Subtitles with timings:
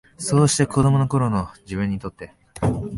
[0.17, 2.33] そうして、子供の頃の自分にとって、